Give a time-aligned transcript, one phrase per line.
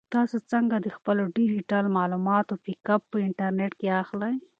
[0.13, 4.35] تاسو څنګه د خپلو ډیجیټل معلوماتو بیک اپ په انټرنیټ کې اخلئ؟